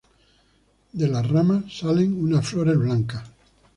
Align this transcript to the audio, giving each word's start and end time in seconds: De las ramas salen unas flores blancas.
De 0.93 1.07
las 1.07 1.29
ramas 1.29 1.65
salen 1.77 2.15
unas 2.15 2.47
flores 2.47 2.75
blancas. 2.75 3.21